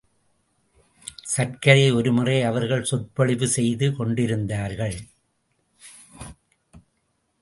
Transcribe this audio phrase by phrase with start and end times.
[1.33, 4.97] சர்க்கரை ஒரு முறை அவர்கள் சொற்பொழிவு செய்து கொண்டிருந்தார்கள்.